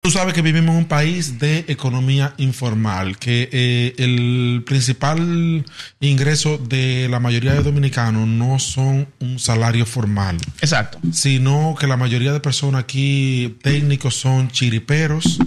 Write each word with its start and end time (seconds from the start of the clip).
Tú 0.00 0.12
sabes 0.12 0.32
que 0.32 0.42
vivimos 0.42 0.70
en 0.74 0.78
un 0.78 0.84
país 0.84 1.38
de 1.40 1.64
economía 1.68 2.32
informal, 2.38 3.18
que 3.18 3.48
eh, 3.52 3.94
el 3.98 4.62
principal 4.64 5.64
ingreso 6.00 6.56
de 6.56 7.08
la 7.10 7.18
mayoría 7.18 7.52
de 7.52 7.62
dominicanos 7.62 8.26
no 8.28 8.60
son 8.60 9.08
un 9.18 9.38
salario 9.40 9.84
formal, 9.84 10.38
Exacto. 10.60 10.98
sino 11.12 11.74
que 11.78 11.88
la 11.88 11.96
mayoría 11.96 12.32
de 12.32 12.38
personas 12.40 12.82
aquí 12.82 13.58
técnicos 13.60 14.14
son 14.14 14.50
chiriperos, 14.50 15.40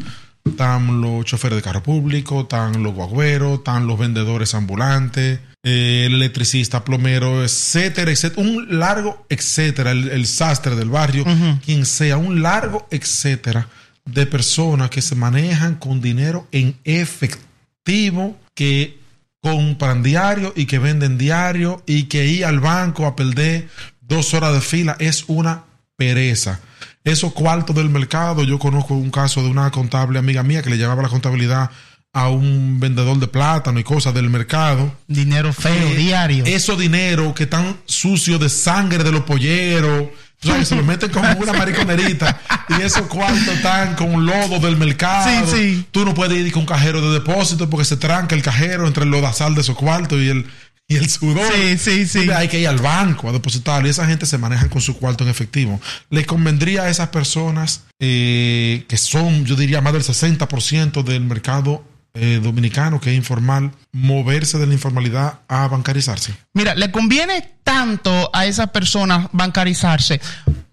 están 0.44 1.00
los 1.00 1.24
choferes 1.26 1.56
de 1.56 1.62
carro 1.64 1.82
público, 1.82 2.42
están 2.42 2.84
los 2.84 2.94
guagüeros, 2.94 3.60
están 3.60 3.88
los 3.88 3.98
vendedores 3.98 4.54
ambulantes, 4.54 5.40
eh, 5.64 6.04
el 6.08 6.16
electricista, 6.16 6.84
plomero, 6.84 7.42
etcétera, 7.42 8.12
etcétera, 8.12 8.42
un 8.42 8.80
largo 8.80 9.26
etcétera, 9.30 9.92
el, 9.92 10.10
el 10.10 10.28
sastre 10.28 10.76
del 10.76 10.90
barrio, 10.90 11.24
quien 11.64 11.86
sea, 11.86 12.18
un 12.18 12.42
largo 12.42 12.86
etcétera 12.92 13.68
de 14.06 14.26
personas 14.26 14.90
que 14.90 15.02
se 15.02 15.16
manejan 15.16 15.76
con 15.76 16.02
dinero 16.02 16.48
en 16.52 16.76
efectivo, 16.84 18.38
que 18.54 19.00
compran 19.42 20.04
diario 20.04 20.54
y 20.56 20.66
que 20.66 20.80
venden 20.80 21.18
diario 21.18 21.82
y 21.88 22.04
que 22.04 22.28
ir 22.28 22.46
al 22.46 22.60
banco 22.60 23.06
a 23.06 23.16
perder 23.16 23.68
dos 24.02 24.34
horas 24.34 24.54
de 24.54 24.62
fila 24.62 24.96
es 25.00 25.26
una 25.28 25.64
pereza. 25.96 26.60
Esos 27.04 27.34
cuartos 27.34 27.76
del 27.76 27.90
mercado, 27.90 28.44
yo 28.44 28.60
conozco 28.60 28.94
un 28.94 29.10
caso 29.10 29.42
de 29.42 29.50
una 29.50 29.72
contable 29.72 30.20
amiga 30.20 30.44
mía 30.44 30.62
que 30.62 30.70
le 30.70 30.78
llevaba 30.78 31.02
la 31.02 31.10
contabilidad 31.10 31.72
a 32.14 32.30
un 32.30 32.80
vendedor 32.80 33.18
de 33.20 33.28
plátano 33.28 33.80
y 33.80 33.84
cosas 33.84 34.14
del 34.14 34.30
mercado. 34.30 34.94
Dinero 35.08 35.54
feo, 35.54 35.88
Eh, 35.90 35.96
diario. 35.96 36.46
Esos 36.46 36.78
dinero 36.78 37.34
que 37.34 37.44
están 37.44 37.78
sucios 37.86 38.40
de 38.40 38.50
sangre 38.50 39.04
de 39.04 39.12
los 39.12 39.22
polleros. 39.22 40.10
Tú 40.42 40.50
sabes, 40.50 40.68
se 40.68 40.76
lo 40.76 40.84
meten 40.84 41.12
como 41.12 41.32
una 41.40 41.54
mariconerita 41.54 42.42
y 42.70 42.82
esos 42.82 43.04
cuartos 43.04 43.48
están 43.48 43.94
con 43.94 44.26
lodo 44.26 44.60
del 44.60 44.76
mercado. 44.76 45.46
Sí, 45.46 45.56
sí. 45.56 45.86
Tú 45.92 46.04
no 46.04 46.16
puedes 46.16 46.36
ir 46.36 46.52
con 46.52 46.62
un 46.62 46.66
cajero 46.66 47.00
de 47.00 47.20
depósito 47.20 47.70
porque 47.70 47.86
se 47.86 47.96
tranca 47.96 48.34
el 48.34 48.42
cajero 48.42 48.88
entre 48.88 49.04
el 49.04 49.12
lodazal 49.12 49.54
de 49.54 49.62
esos 49.62 49.76
cuartos 49.76 50.20
y 50.20 50.30
el, 50.30 50.48
y 50.88 50.96
el 50.96 51.08
sudor. 51.12 51.46
Sí, 51.54 51.78
sí, 51.78 52.08
sí. 52.08 52.32
Hay 52.32 52.48
que 52.48 52.60
ir 52.60 52.68
al 52.68 52.80
banco 52.80 53.30
a 53.30 53.34
depositarlo 53.34 53.88
y 53.88 53.92
esa 53.92 54.08
gente 54.08 54.26
se 54.26 54.40
maneja 54.40 54.68
con 54.68 54.82
su 54.82 54.98
cuarto 54.98 55.24
en 55.24 55.30
efectivo. 55.30 55.80
Les 56.10 56.26
convendría 56.26 56.84
a 56.84 56.90
esas 56.90 57.10
personas 57.10 57.84
eh, 58.00 58.86
que 58.88 58.98
son, 58.98 59.46
yo 59.46 59.56
diría, 59.56 59.80
más 59.82 59.94
del 59.94 60.02
60% 60.02 61.04
del 61.04 61.22
mercado 61.22 61.86
eh, 62.14 62.40
dominicano 62.44 63.00
que 63.00 63.12
es 63.12 63.16
informal, 63.18 63.72
moverse 63.92 64.58
de 64.58 64.68
la 64.68 64.74
informalidad 64.74 65.40
a 65.48 65.68
bancarizarse. 65.68 66.34
Mira, 66.54 66.76
le 66.76 66.92
conviene 66.92 67.50
tanto 67.64 68.30
a 68.34 68.46
esas 68.46 68.70
personas 68.72 69.28
bancarizarse 69.32 70.20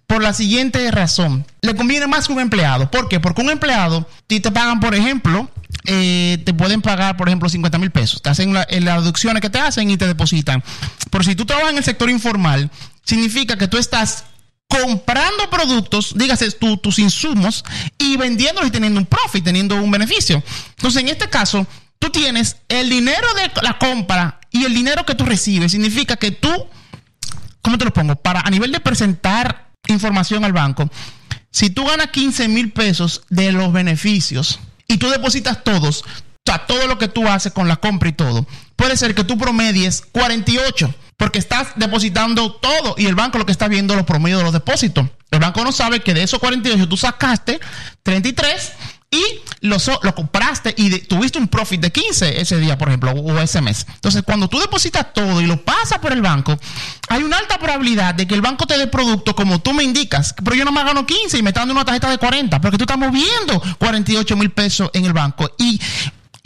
por 0.07 0.23
la 0.23 0.33
siguiente 0.33 0.91
razón. 0.91 1.47
Le 1.61 1.75
conviene 1.77 2.07
más 2.07 2.27
que 2.27 2.33
un 2.33 2.41
empleado. 2.41 2.91
¿Por 2.91 3.09
qué? 3.09 3.21
Porque 3.21 3.43
un 3.43 3.51
empleado, 3.51 4.09
si 4.29 4.41
te 4.41 4.51
pagan, 4.51 4.81
por 4.81 4.95
ejemplo, 4.95 5.51
eh, 5.85 6.43
te 6.45 6.55
pueden 6.55 6.81
pagar, 6.81 7.17
por 7.17 7.29
ejemplo, 7.29 7.49
50 7.49 7.77
mil 7.79 7.91
pesos. 7.91 8.23
Te 8.23 8.31
hacen 8.31 8.55
la- 8.55 8.63
eh, 8.65 8.81
las 8.81 9.01
deducciones 9.03 9.43
que 9.43 9.51
te 9.51 9.59
hacen 9.61 9.91
y 9.91 9.97
te 9.99 10.07
depositan. 10.07 10.65
Pero 11.11 11.25
si 11.25 11.35
tú 11.37 11.45
trabajas 11.45 11.73
en 11.73 11.79
el 11.79 11.85
sector 11.85 12.09
informal, 12.09 12.71
significa 13.05 13.57
que 13.59 13.69
tú 13.69 13.77
estás 13.77 14.25
comprando 14.69 15.49
productos, 15.51 16.13
dígase 16.17 16.51
tus 16.53 16.99
insumos, 16.99 17.65
y 17.99 18.17
vendiéndolos 18.17 18.69
y 18.69 18.73
teniendo 18.73 19.01
un 19.01 19.07
profit, 19.07 19.45
teniendo 19.45 19.77
un 19.77 19.91
beneficio. 19.91 20.43
Entonces, 20.77 21.03
en 21.03 21.09
este 21.09 21.29
caso, 21.29 21.67
tú 21.99 22.11
tienes 22.11 22.57
el 22.69 22.89
dinero 22.89 23.27
de 23.35 23.51
la 23.63 23.79
compra 23.79 24.41
y 24.51 24.65
el 24.65 24.75
dinero 24.75 25.05
que 25.05 25.15
tú 25.15 25.25
recibes. 25.25 25.73
Significa 25.73 26.17
que 26.17 26.31
tú, 26.31 26.51
¿cómo 27.63 27.79
te 27.79 27.85
lo 27.85 27.93
pongo? 27.93 28.17
Para 28.17 28.41
a 28.41 28.51
nivel 28.51 28.73
de 28.73 28.81
presentar 28.81 29.71
información 29.89 30.45
al 30.45 30.53
banco, 30.53 30.89
si 31.51 31.71
tú 31.71 31.87
ganas 31.87 32.09
15 32.09 32.49
mil 32.49 32.73
pesos 32.73 33.23
de 33.31 33.53
los 33.53 33.73
beneficios 33.73 34.61
y 34.87 34.99
tú 34.99 35.09
depositas 35.09 35.65
todos, 35.65 36.03
o 36.03 36.07
sea, 36.47 36.67
todo 36.67 36.87
lo 36.87 36.99
que 36.99 37.09
tú 37.09 37.27
haces 37.27 37.53
con 37.53 37.69
la 37.69 37.77
compra 37.77 38.11
y 38.11 38.13
todo, 38.13 38.47
puede 38.77 38.97
ser 38.97 39.15
que 39.15 39.25
tú 39.25 39.39
promedies 39.39 40.03
48, 40.13 40.95
porque 41.19 41.41
estás 41.41 41.73
depositando 41.77 42.53
todo 42.53 42.95
y 42.97 43.07
el 43.07 43.17
banco 43.17 43.37
lo 43.39 43.45
que 43.45 43.53
está 43.53 43.69
viendo 43.69 43.95
los 43.95 44.07
promedios 44.07 44.39
de 44.39 44.45
los 44.45 44.53
depósitos. 44.55 45.07
El 45.31 45.41
banco 45.41 45.63
no 45.63 45.73
sabe 45.73 46.01
que 46.01 46.15
de 46.15 46.23
esos 46.23 46.39
48 46.39 46.89
tú 46.89 46.97
sacaste 46.97 47.61
33 48.03 48.73
y 49.11 49.23
lo, 49.63 49.79
lo 50.03 50.15
compraste 50.15 50.75
y 50.77 50.91
tuviste 51.01 51.39
un 51.39 51.49
profit 51.49 51.81
de 51.81 51.91
15 51.91 52.41
ese 52.41 52.59
día, 52.59 52.77
por 52.77 52.89
ejemplo, 52.89 53.11
o 53.13 53.39
ese 53.41 53.61
mes. 53.61 53.87
Entonces, 53.95 54.23
cuando 54.23 54.49
tú 54.49 54.61
depositas 54.61 55.13
todo 55.13 55.41
y 55.41 55.47
lo 55.47 55.65
pasas 55.65 55.99
por 55.99 56.13
el 56.13 56.21
banco, 56.21 56.59
hay 57.09 57.23
una 57.23 57.39
alta 57.39 57.59
probabilidad 57.59 58.15
de 58.15 58.27
que 58.27 58.35
el 58.35 58.43
banco 58.43 58.67
te 58.67 58.77
dé 58.77 58.87
producto 58.87 59.35
como 59.35 59.61
tú 59.61 59.73
me 59.73 59.83
indicas. 59.83 60.35
Pero 60.45 60.55
yo 60.55 60.65
no 60.65 60.73
me 60.73 60.85
gano 60.85 61.07
15 61.07 61.39
y 61.39 61.43
me 61.43 61.51
está 61.51 61.61
dando 61.61 61.75
una 61.75 61.85
tarjeta 61.87 62.11
de 62.11 62.19
40, 62.19 62.61
porque 62.61 62.77
tú 62.77 62.85
estás 62.85 62.99
moviendo 62.99 63.61
48 63.79 64.37
mil 64.37 64.51
pesos 64.51 64.91
en 64.93 65.07
el 65.07 65.15
banco. 65.15 65.51
Y 65.59 65.81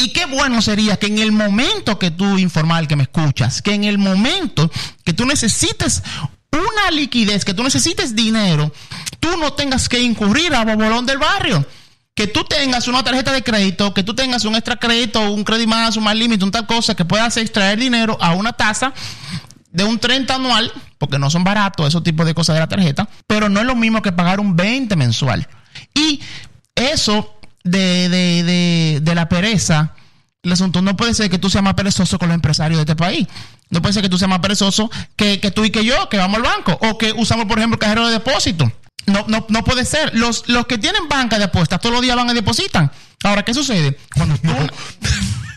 y 0.02 0.12
qué 0.12 0.26
bueno 0.26 0.60
sería 0.60 0.96
que 0.96 1.06
en 1.06 1.18
el 1.18 1.30
momento 1.30 1.98
que 1.98 2.10
tú, 2.10 2.38
informal, 2.38 2.88
que 2.88 2.96
me 2.96 3.04
escuchas, 3.04 3.62
que 3.62 3.72
en 3.72 3.84
el 3.84 3.98
momento 3.98 4.70
que 5.04 5.12
tú 5.12 5.24
necesites 5.24 6.02
una 6.50 6.90
liquidez, 6.90 7.44
que 7.44 7.54
tú 7.54 7.62
necesites 7.62 8.14
dinero, 8.14 8.72
tú 9.20 9.36
no 9.36 9.52
tengas 9.52 9.88
que 9.88 10.00
incurrir 10.00 10.54
a 10.54 10.64
bobolón 10.64 11.06
del 11.06 11.18
barrio. 11.18 11.64
Que 12.14 12.26
tú 12.26 12.44
tengas 12.44 12.88
una 12.88 13.02
tarjeta 13.02 13.32
de 13.32 13.42
crédito, 13.42 13.94
que 13.94 14.02
tú 14.02 14.14
tengas 14.14 14.44
un 14.44 14.54
extra 14.54 14.76
crédito, 14.76 15.30
un 15.30 15.44
crédito 15.44 15.70
más, 15.70 15.96
un 15.96 16.04
más 16.04 16.16
límite, 16.16 16.44
un 16.44 16.50
tal 16.50 16.66
cosa, 16.66 16.94
que 16.94 17.06
puedas 17.06 17.36
extraer 17.38 17.78
dinero 17.78 18.18
a 18.20 18.32
una 18.32 18.52
tasa 18.52 18.92
de 19.70 19.84
un 19.84 19.98
30 19.98 20.34
anual, 20.34 20.70
porque 20.98 21.18
no 21.18 21.30
son 21.30 21.44
baratos 21.44 21.88
esos 21.88 22.02
tipos 22.02 22.26
de 22.26 22.34
cosas 22.34 22.54
de 22.54 22.60
la 22.60 22.68
tarjeta, 22.68 23.08
pero 23.26 23.48
no 23.48 23.60
es 23.60 23.66
lo 23.66 23.76
mismo 23.76 24.02
que 24.02 24.12
pagar 24.12 24.40
un 24.40 24.56
20 24.56 24.94
mensual. 24.96 25.48
Y 25.94 26.20
eso 26.74 27.38
de, 27.64 28.08
de, 28.08 28.42
de, 28.42 29.00
de 29.02 29.14
la 29.14 29.28
pereza, 29.28 29.94
el 30.42 30.52
asunto 30.52 30.82
no 30.82 30.96
puede 30.96 31.14
ser 31.14 31.30
que 31.30 31.38
tú 31.38 31.48
seas 31.50 31.62
más 31.64 31.74
perezoso 31.74 32.18
con 32.18 32.28
los 32.28 32.34
empresarios 32.34 32.78
de 32.78 32.82
este 32.82 32.96
país. 32.96 33.28
No 33.70 33.80
puede 33.80 33.92
ser 33.94 34.02
que 34.02 34.08
tú 34.08 34.18
seas 34.18 34.28
más 34.28 34.40
perezoso 34.40 34.90
que, 35.16 35.40
que 35.40 35.50
tú 35.50 35.64
y 35.64 35.70
que 35.70 35.84
yo, 35.84 36.08
que 36.08 36.18
vamos 36.18 36.36
al 36.36 36.42
banco, 36.42 36.78
o 36.82 36.98
que 36.98 37.12
usamos, 37.12 37.46
por 37.46 37.58
ejemplo, 37.58 37.76
el 37.76 37.80
cajero 37.80 38.06
de 38.06 38.12
depósito. 38.14 38.70
No, 39.06 39.24
no, 39.28 39.46
no 39.48 39.64
puede 39.64 39.84
ser. 39.84 40.14
Los, 40.14 40.48
los 40.48 40.66
que 40.66 40.78
tienen 40.78 41.08
banca 41.08 41.38
de 41.38 41.44
apuestas 41.44 41.80
todos 41.80 41.92
los 41.94 42.02
días 42.02 42.14
van 42.16 42.28
y 42.30 42.34
depositan. 42.34 42.90
Ahora, 43.24 43.44
¿qué 43.44 43.54
sucede? 43.54 43.96
Cuando 44.14 44.36
tú. 44.38 44.50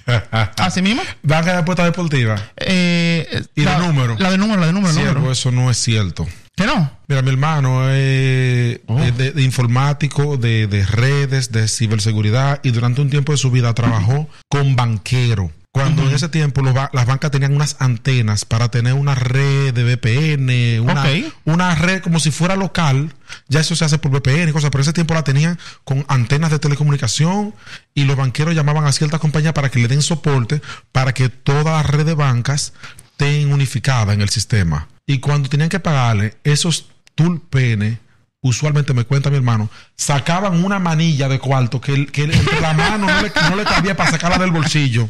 Así 0.57 0.81
mismo. 0.81 1.01
Banca 1.23 1.51
de 1.53 1.57
apuestas 1.59 1.85
deportivas. 1.87 2.41
Eh, 2.57 3.43
¿Y 3.55 3.63
la, 3.63 3.79
de 3.79 3.87
número? 3.87 4.15
La 4.19 4.29
de 4.31 4.37
número, 4.37 4.61
la 4.61 4.67
de 4.67 4.73
número, 4.73 4.93
Sí, 4.93 4.99
número. 4.99 5.31
eso 5.31 5.51
no 5.51 5.69
es 5.71 5.77
cierto. 5.77 6.27
Que 6.55 6.65
no. 6.65 6.89
Mira, 7.07 7.21
mi 7.21 7.29
hermano 7.29 7.89
es 7.89 8.79
Oh. 8.87 8.99
es 8.99 9.17
de, 9.17 9.31
de 9.31 9.43
informático, 9.43 10.37
de, 10.37 10.67
de 10.67 10.85
redes, 10.85 11.51
de 11.51 11.67
ciberseguridad 11.67 12.59
y 12.63 12.71
durante 12.71 13.01
un 13.01 13.09
tiempo 13.09 13.31
de 13.31 13.37
su 13.37 13.51
vida 13.51 13.73
trabajó 13.73 14.29
con 14.49 14.75
banquero. 14.75 15.51
Cuando 15.71 16.03
en 16.03 16.15
ese 16.15 16.29
tiempo 16.29 16.61
los 16.61 16.73
ba- 16.73 16.89
las 16.93 17.05
bancas 17.05 17.31
tenían 17.31 17.53
unas 17.53 17.75
antenas 17.79 18.45
para 18.45 18.69
tener 18.69 18.93
una 18.93 19.13
red 19.13 19.73
de 19.73 19.83
VPN, 19.83 20.79
una, 20.79 21.03
una 21.43 21.75
red 21.75 22.01
como 22.01 22.21
si 22.21 22.31
fuera 22.31 22.55
local, 22.55 23.13
ya 23.49 23.59
eso 23.59 23.75
se 23.75 23.83
hace 23.83 23.97
por 23.97 24.11
VPN 24.11 24.47
y 24.49 24.53
cosas, 24.53 24.69
pero 24.69 24.81
ese 24.83 24.93
tiempo 24.93 25.13
la 25.13 25.25
tenían 25.25 25.59
con 25.83 26.05
antenas 26.07 26.51
de 26.51 26.59
telecomunicación 26.59 27.53
y 27.93 28.05
los 28.05 28.15
banqueros 28.15 28.55
llamaban 28.55 28.85
a 28.85 28.93
ciertas 28.93 29.19
compañías 29.19 29.51
para 29.53 29.69
que 29.69 29.79
le 29.79 29.89
den 29.89 30.01
soporte 30.01 30.61
para 30.93 31.13
que 31.13 31.27
toda 31.27 31.73
la 31.73 31.83
red 31.83 32.05
de 32.05 32.13
bancas 32.13 32.71
estén 33.11 33.51
unificada 33.51 34.13
en 34.13 34.21
el 34.21 34.29
sistema. 34.29 34.87
Y 35.07 35.19
cuando 35.19 35.49
tenían 35.49 35.69
que 35.69 35.79
pagarle 35.79 36.35
esos 36.43 36.87
tulpenes, 37.13 37.99
usualmente 38.41 38.93
me 38.93 39.05
cuenta 39.05 39.29
mi 39.29 39.37
hermano, 39.37 39.69
sacaban 39.95 40.63
una 40.63 40.79
manilla 40.79 41.27
de 41.27 41.39
cuarto 41.39 41.79
que, 41.81 42.05
que 42.07 42.23
entre 42.23 42.61
la 42.61 42.73
mano 42.73 43.07
no 43.07 43.21
le, 43.21 43.31
no 43.49 43.55
le 43.55 43.63
cabía 43.63 43.95
para 43.95 44.11
sacarla 44.11 44.37
del 44.37 44.51
bolsillo, 44.51 45.09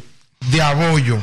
de 0.50 0.62
abollo, 0.62 1.18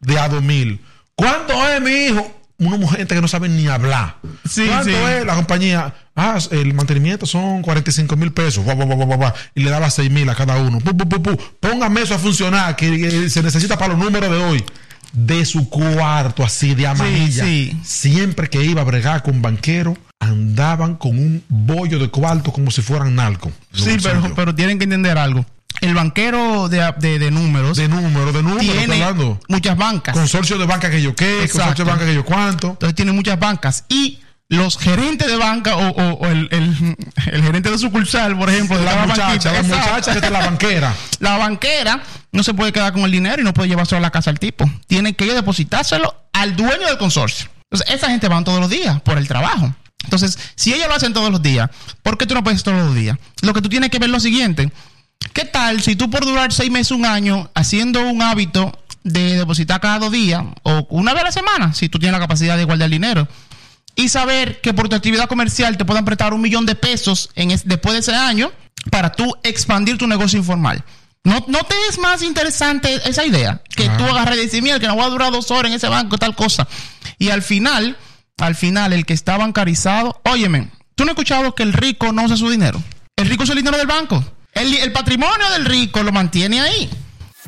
de 0.00 0.18
a 0.18 0.28
dos 0.28 0.42
mil. 0.42 0.80
¿Cuánto 1.14 1.54
es, 1.68 1.80
mi 1.80 1.90
hijo? 1.90 2.40
Una 2.58 2.76
mujer 2.76 3.06
que 3.06 3.20
no 3.20 3.28
sabe 3.28 3.48
ni 3.48 3.66
hablar. 3.66 4.16
Sí, 4.48 4.66
¿Cuánto 4.66 4.90
sí. 4.90 4.94
es 4.94 5.26
la 5.26 5.34
compañía? 5.34 5.94
Ah, 6.16 6.38
el 6.50 6.72
mantenimiento 6.72 7.26
son 7.26 7.62
45 7.62 8.16
mil 8.16 8.32
pesos. 8.32 8.64
Guau, 8.64 8.76
guau, 8.76 8.96
guau. 8.96 9.32
Y 9.54 9.64
le 9.64 9.70
daba 9.70 9.90
6 9.90 10.10
mil 10.10 10.28
a 10.28 10.34
cada 10.34 10.56
uno. 10.56 10.78
Pu, 10.78 10.96
pu, 10.96 11.20
pu. 11.20 11.36
Póngame 11.58 12.02
eso 12.02 12.14
a 12.14 12.18
funcionar, 12.18 12.76
que, 12.76 12.98
que 12.98 13.28
se 13.28 13.42
necesita 13.42 13.76
para 13.76 13.94
los 13.94 14.02
números 14.02 14.30
de 14.30 14.36
hoy. 14.36 14.64
De 15.14 15.44
su 15.44 15.68
cuarto, 15.70 16.44
así 16.44 16.74
de 16.74 16.86
amarilla. 16.86 17.44
sí. 17.44 17.76
Siempre 17.84 18.50
que 18.50 18.62
iba 18.64 18.80
a 18.82 18.84
bregar 18.84 19.22
con 19.22 19.40
banquero, 19.40 19.96
andaban 20.20 20.96
con 20.96 21.12
un 21.16 21.42
bollo 21.48 21.98
de 21.98 22.08
cuarto 22.10 22.52
como 22.52 22.70
si 22.70 22.82
fueran 22.82 23.14
narcos. 23.14 23.52
Sí, 23.72 23.96
pero, 24.02 24.34
pero 24.34 24.54
tienen 24.54 24.78
que 24.78 24.84
entender 24.84 25.16
algo. 25.16 25.46
El 25.80 25.94
banquero 25.94 26.68
de, 26.68 26.92
de, 27.00 27.18
de 27.18 27.30
números 27.30 27.76
De 27.76 27.88
número, 27.88 28.32
de 28.32 28.42
número, 28.42 28.60
tiene 28.60 29.02
hablando. 29.02 29.40
muchas 29.48 29.76
bancas. 29.76 30.14
Consorcio 30.16 30.56
de 30.58 30.66
banca 30.66 30.90
que 30.90 31.02
yo 31.02 31.14
qué, 31.14 31.42
Exacto. 31.42 31.58
consorcio 31.58 31.84
de 31.84 31.90
banca 31.90 32.06
que 32.06 32.14
yo 32.14 32.24
cuánto. 32.24 32.70
Entonces 32.70 32.94
tiene 32.94 33.12
muchas 33.12 33.38
bancas. 33.38 33.84
Y 33.88 34.18
los 34.48 34.78
gerentes 34.78 35.26
de 35.26 35.36
banca 35.36 35.76
o, 35.76 35.88
o- 35.88 36.12
o 36.14 36.26
el, 36.26 36.48
el- 36.52 36.96
el 37.32 37.42
gerente 37.42 37.70
de 37.70 37.78
sucursal, 37.78 38.36
por 38.38 38.50
ejemplo, 38.50 38.78
de 38.78 38.84
La 38.84 39.06
muchacha, 39.06 39.52
la 39.52 39.62
muchacha 39.62 40.20
que 40.20 40.30
la 40.30 40.40
banquera. 40.40 40.94
La 41.20 41.38
banquera 41.38 42.02
no 42.32 42.42
se 42.42 42.52
puede 42.54 42.72
quedar 42.72 42.92
con 42.92 43.02
el 43.02 43.10
dinero 43.10 43.40
y 43.40 43.44
no 43.44 43.54
puede 43.54 43.68
llevárselo 43.68 43.98
a 43.98 44.00
la 44.02 44.10
casa 44.10 44.30
al 44.30 44.38
tipo. 44.38 44.70
Tiene 44.86 45.14
que 45.14 45.24
depositárselo 45.32 46.14
al 46.32 46.54
dueño 46.56 46.86
del 46.86 46.98
consorcio. 46.98 47.48
Entonces, 47.70 47.94
esa 47.94 48.08
gente 48.08 48.28
van 48.28 48.44
todos 48.44 48.60
los 48.60 48.68
días 48.68 49.00
por 49.00 49.16
el 49.18 49.26
trabajo. 49.26 49.74
Entonces, 50.04 50.38
si 50.54 50.74
ellos 50.74 50.86
lo 50.88 50.94
hacen 50.94 51.14
todos 51.14 51.30
los 51.30 51.40
días, 51.42 51.70
¿por 52.02 52.18
qué 52.18 52.26
tú 52.26 52.34
no 52.34 52.44
puedes 52.44 52.62
todos 52.62 52.76
los 52.84 52.94
días? 52.94 53.16
Lo 53.40 53.54
que 53.54 53.62
tú 53.62 53.68
tienes 53.70 53.88
que 53.90 53.98
ver 53.98 54.08
es 54.08 54.12
lo 54.12 54.20
siguiente. 54.20 54.70
¿Qué 55.32 55.46
tal 55.46 55.80
si 55.80 55.96
tú 55.96 56.10
por 56.10 56.24
durar 56.26 56.52
seis 56.52 56.70
meses, 56.70 56.90
un 56.90 57.06
año, 57.06 57.50
haciendo 57.54 58.02
un 58.06 58.20
hábito 58.20 58.78
de 59.04 59.36
depositar 59.38 59.80
cada 59.80 59.98
dos 59.98 60.12
días 60.12 60.44
o 60.62 60.86
una 60.90 61.14
vez 61.14 61.22
a 61.22 61.26
la 61.26 61.32
semana, 61.32 61.72
si 61.72 61.88
tú 61.88 61.98
tienes 61.98 62.12
la 62.12 62.18
capacidad 62.24 62.56
de 62.58 62.64
guardar 62.64 62.90
dinero, 62.90 63.26
y 63.96 64.08
saber 64.08 64.60
que 64.60 64.74
por 64.74 64.88
tu 64.88 64.96
actividad 64.96 65.28
comercial 65.28 65.76
te 65.76 65.84
puedan 65.84 66.04
prestar 66.04 66.32
un 66.34 66.40
millón 66.40 66.66
de 66.66 66.74
pesos 66.74 67.30
en 67.34 67.50
es- 67.50 67.66
después 67.66 67.92
de 67.94 68.00
ese 68.00 68.14
año 68.14 68.52
para 68.90 69.12
tú 69.12 69.34
expandir 69.42 69.96
tu 69.98 70.06
negocio 70.06 70.38
informal. 70.38 70.84
¿No, 71.22 71.42
¿No 71.48 71.60
te 71.64 71.74
es 71.88 71.98
más 71.98 72.22
interesante 72.22 73.00
esa 73.08 73.24
idea? 73.24 73.62
Que 73.74 73.84
Claro. 73.84 74.04
tú 74.04 74.10
agarres 74.12 74.38
y 74.38 74.42
decir, 74.42 74.62
mira, 74.62 74.78
que 74.78 74.86
no 74.86 74.94
voy 74.94 75.04
a 75.04 75.08
durar 75.08 75.32
dos 75.32 75.50
horas 75.50 75.70
en 75.70 75.76
ese 75.76 75.88
banco, 75.88 76.18
tal 76.18 76.34
cosa. 76.36 76.68
Y 77.18 77.30
al 77.30 77.42
final, 77.42 77.96
al 78.38 78.54
final, 78.54 78.92
el 78.92 79.06
que 79.06 79.14
está 79.14 79.38
bancarizado, 79.38 80.20
óyeme, 80.24 80.70
¿tú 80.94 81.04
no 81.04 81.10
has 81.12 81.14
escuchado 81.14 81.54
que 81.54 81.62
el 81.62 81.72
rico 81.72 82.12
no 82.12 82.24
usa 82.24 82.36
su 82.36 82.50
dinero? 82.50 82.82
El 83.16 83.28
rico 83.28 83.44
usa 83.44 83.54
el 83.54 83.60
dinero 83.60 83.78
del 83.78 83.86
banco. 83.86 84.22
El, 84.52 84.74
el 84.74 84.92
patrimonio 84.92 85.48
del 85.50 85.64
rico 85.64 86.02
lo 86.02 86.12
mantiene 86.12 86.60
ahí. 86.60 86.90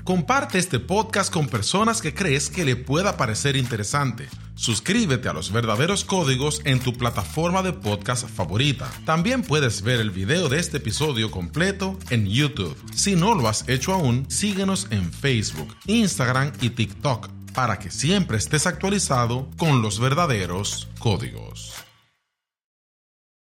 Comparte 0.07 0.59
este 0.59 0.79
podcast 0.79 1.33
con 1.33 1.49
personas 1.49 2.01
que 2.01 2.15
crees 2.15 2.49
que 2.49 2.65
le 2.65 2.77
pueda 2.77 3.17
parecer 3.17 3.57
interesante. 3.57 4.29
Suscríbete 4.55 5.29
a 5.29 5.33
los 5.33 5.51
verdaderos 5.51 6.05
códigos 6.05 6.63
en 6.65 6.79
tu 6.79 6.93
plataforma 6.93 7.61
de 7.65 7.73
podcast 7.73 8.29
favorita. 8.29 8.89
También 9.05 9.43
puedes 9.43 9.83
ver 9.83 9.99
el 9.99 10.13
video 10.13 10.49
de 10.49 10.61
este 10.61 10.77
episodio 10.77 11.33
completo 11.33 11.99
en 12.11 12.29
YouTube. 12.29 12.77
Si 12.95 13.17
no 13.17 13.35
lo 13.35 13.49
has 13.49 13.69
hecho 13.69 13.95
aún, 13.95 14.31
síguenos 14.31 14.87
en 14.91 15.13
Facebook, 15.13 15.75
Instagram 15.87 16.53
y 16.61 16.71
TikTok 16.71 17.29
para 17.53 17.81
que 17.81 17.91
siempre 17.91 18.37
estés 18.37 18.69
actualizado 18.69 19.49
con 19.57 19.83
los 19.83 19.99
verdaderos 19.99 20.87
códigos. 21.01 21.86